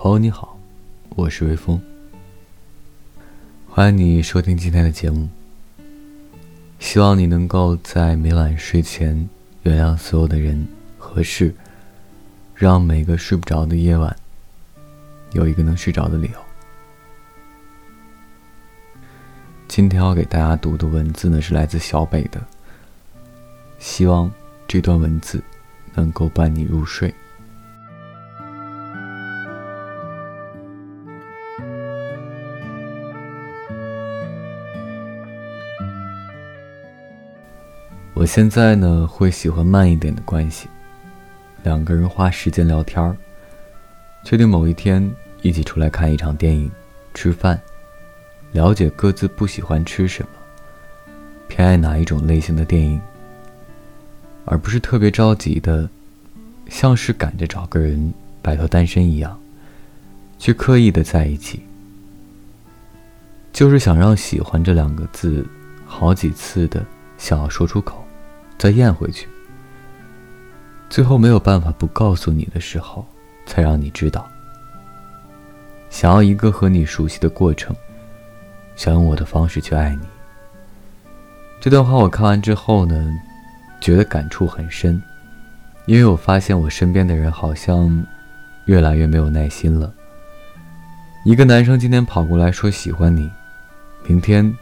[0.00, 0.56] 朋友你好，
[1.16, 1.82] 我是微风，
[3.68, 5.28] 欢迎你收听今天的节目。
[6.78, 9.28] 希望你能够在每晚睡前
[9.64, 10.64] 原谅所有的人
[10.96, 11.52] 和事，
[12.54, 14.16] 让每个睡不着的夜晚
[15.32, 16.38] 有一个能睡着的理由。
[19.66, 22.40] 今天要给大家读的文字呢，是来自小北的。
[23.80, 24.30] 希望
[24.68, 25.42] 这段文字
[25.92, 27.12] 能够伴你入睡。
[38.18, 40.66] 我现在呢，会喜欢慢一点的关系，
[41.62, 43.16] 两个人花时间聊天儿，
[44.24, 45.08] 确定某一天
[45.40, 46.68] 一起出来看一场电影、
[47.14, 47.60] 吃饭，
[48.50, 50.30] 了解各自不喜欢吃什么，
[51.46, 53.00] 偏爱哪一种类型的电影，
[54.46, 55.88] 而不是特别着急的，
[56.68, 59.38] 像是赶着找个人摆脱单身一样，
[60.40, 61.62] 去刻意的在一起，
[63.52, 65.46] 就是想让“喜欢”这两个字
[65.86, 66.84] 好几次的
[67.16, 68.04] 想要说出口。
[68.58, 69.28] 再咽回去，
[70.90, 73.06] 最后没有办法不告诉你的时候，
[73.46, 74.28] 才让你知道。
[75.88, 77.74] 想要一个和你熟悉的过程，
[78.74, 80.02] 想用我的方式去爱你。
[81.60, 83.14] 这段话我看完之后呢，
[83.80, 85.00] 觉得感触很深，
[85.86, 88.04] 因为我发现我身边的人好像
[88.66, 89.94] 越来越没有耐心了。
[91.24, 93.30] 一个男生今天跑过来说喜欢你，
[94.06, 94.52] 明天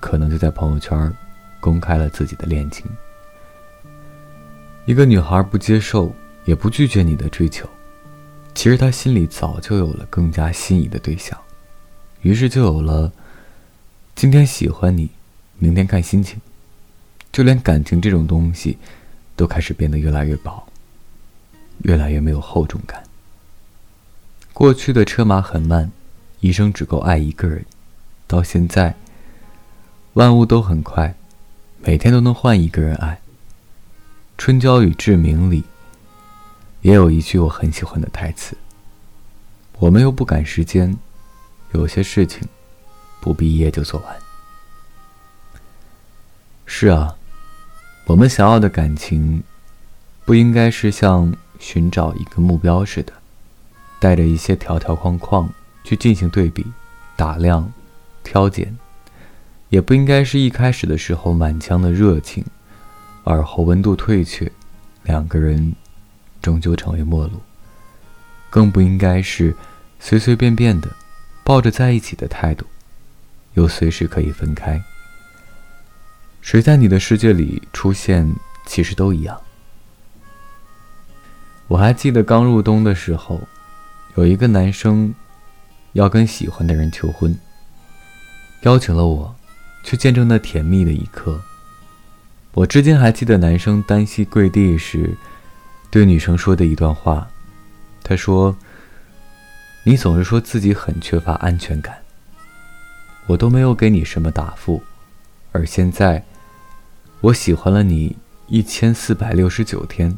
[0.00, 1.12] 可能就在朋友圈
[1.60, 2.84] 公开了自己的恋情。
[4.86, 7.68] 一个女孩不接受也不拒绝你的追求，
[8.54, 11.36] 其实她心里早就有了更加心仪的对象，
[12.22, 13.10] 于是就有了
[14.14, 15.10] 今天喜欢你，
[15.58, 16.40] 明天看心情，
[17.32, 18.78] 就连感情这种东西，
[19.34, 20.64] 都开始变得越来越薄，
[21.82, 23.02] 越来越没有厚重感。
[24.52, 25.90] 过去的车马很慢，
[26.38, 27.66] 一生只够爱一个人，
[28.28, 28.94] 到现在，
[30.12, 31.16] 万物都很快，
[31.80, 33.14] 每天都能换一个人爱。
[34.38, 35.64] 《春娇与志明》里
[36.82, 38.56] 也有一句我很喜欢的台词
[39.80, 40.96] ：“我们又不赶时间，
[41.72, 42.46] 有些事情
[43.20, 44.16] 不毕业就做完。”
[46.66, 47.16] 是啊，
[48.06, 49.42] 我们想要的感情，
[50.24, 53.12] 不应该是像寻找一个目标似的，
[53.98, 55.48] 带着一些条条框框
[55.82, 56.64] 去进行对比、
[57.16, 57.72] 打量、
[58.22, 58.76] 挑拣，
[59.70, 62.44] 也不应该是一开始的时候满腔的热情。
[63.26, 64.50] 耳后温度退却，
[65.04, 65.74] 两个人
[66.42, 67.40] 终究成为陌路。
[68.48, 69.54] 更不应该是
[70.00, 70.88] 随随便便的
[71.44, 72.64] 抱着在一起的态度，
[73.54, 74.82] 又随时可以分开。
[76.40, 79.38] 谁在你的世界里出现，其实都一样。
[81.68, 83.40] 我还记得刚入冬的时候，
[84.14, 85.12] 有一个男生
[85.92, 87.36] 要跟喜欢的人求婚，
[88.62, 89.34] 邀请了我
[89.82, 91.42] 去见证那甜蜜的一刻。
[92.56, 95.14] 我至今还记得男生单膝跪地时，
[95.90, 97.28] 对女生说的一段话。
[98.02, 98.56] 他说
[99.84, 101.98] ：“你总是说自己很缺乏安全感，
[103.26, 104.82] 我都没有给你什么答复，
[105.52, 106.24] 而现在，
[107.20, 110.16] 我喜欢了你一千四百六十九天，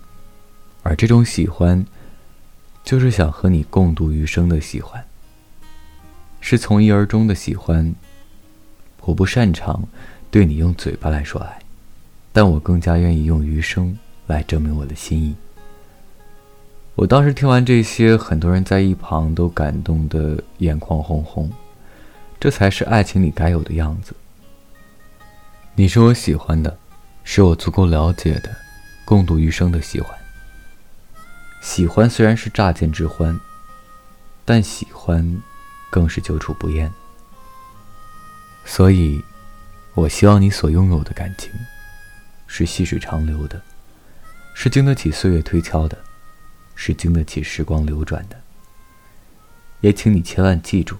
[0.84, 1.84] 而这种喜欢，
[2.84, 5.04] 就是想和你共度余生的喜欢，
[6.40, 7.92] 是从一而终的喜欢。
[9.00, 9.88] 我不擅长
[10.30, 11.58] 对你用嘴巴来说爱。”
[12.32, 15.34] 但我更加愿意用余生来证明我的心意。
[16.94, 21.50] 我当时听完这些，很多人在一旁都感动得眼眶红红。
[22.40, 24.14] 这才是爱情里该有的样子。
[25.74, 26.76] 你是我喜欢的，
[27.24, 28.54] 是我足够了解的，
[29.04, 30.16] 共度余生的喜欢。
[31.60, 33.38] 喜欢虽然是乍见之欢，
[34.44, 35.42] 但喜欢
[35.90, 36.92] 更是久处不厌。
[38.64, 39.20] 所以，
[39.94, 41.50] 我希望你所拥有的感情。
[42.48, 43.62] 是细水长流的，
[44.54, 45.96] 是经得起岁月推敲的，
[46.74, 48.40] 是经得起时光流转的。
[49.80, 50.96] 也请你千万记住，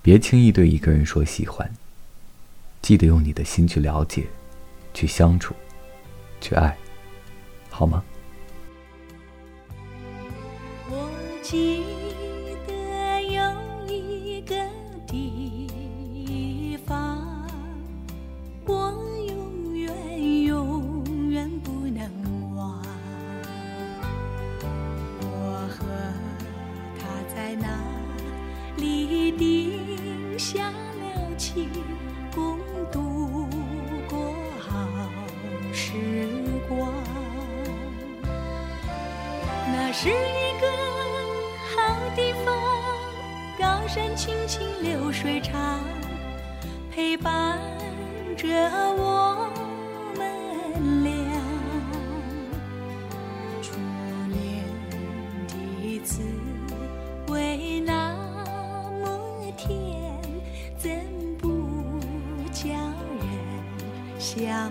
[0.00, 1.70] 别轻易对一个人说喜欢。
[2.80, 4.26] 记得用你的心去了解，
[4.94, 5.54] 去相处，
[6.40, 6.74] 去爱，
[7.68, 8.02] 好吗？
[10.88, 11.10] 我
[11.42, 11.84] 记
[39.98, 40.12] 是一
[40.60, 40.70] 个
[41.74, 42.54] 好地方，
[43.58, 45.80] 高山青青流水长，
[46.94, 47.58] 陪伴
[48.36, 48.46] 着
[48.98, 49.50] 我
[50.18, 51.12] 们俩。
[53.62, 53.72] 初
[54.28, 54.62] 恋
[55.48, 56.22] 的滋
[57.32, 58.14] 味那
[59.02, 60.20] 么甜，
[60.76, 60.90] 怎
[61.38, 61.80] 不
[62.52, 64.70] 叫人向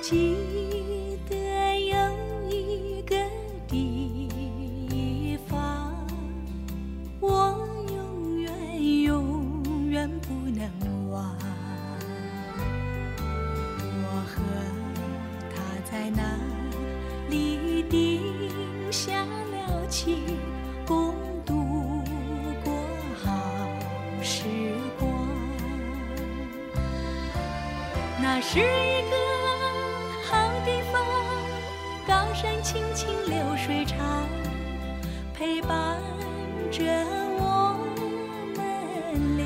[0.00, 0.59] 记得
[32.42, 34.26] 山青青流水长
[35.34, 36.00] 陪伴
[36.70, 36.82] 着
[37.38, 37.76] 我
[38.56, 39.44] 们俩。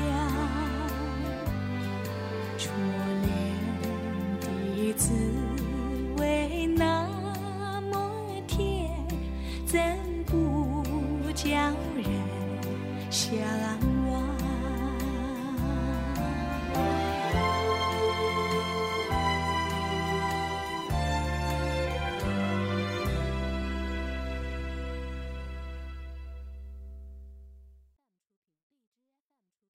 [2.57, 2.69] 初
[3.21, 3.27] 恋
[4.39, 5.34] 的滋